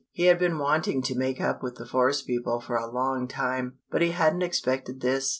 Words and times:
He 0.11 0.23
had 0.25 0.39
been 0.39 0.57
wanting 0.57 1.03
to 1.03 1.15
make 1.15 1.39
up 1.39 1.61
with 1.61 1.75
the 1.75 1.85
forest 1.85 2.25
people 2.25 2.59
for 2.59 2.75
a 2.75 2.89
long 2.89 3.27
time, 3.27 3.77
but 3.91 4.01
he 4.01 4.09
hadn't 4.13 4.41
expected 4.41 4.99
this. 5.01 5.29